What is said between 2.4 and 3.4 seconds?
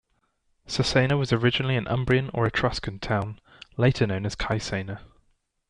Etruscan town,